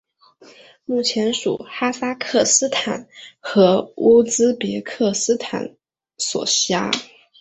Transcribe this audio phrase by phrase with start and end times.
[0.83, 3.07] 目前属哈萨克斯坦
[3.39, 5.75] 和乌兹别克斯坦
[6.17, 6.89] 所辖。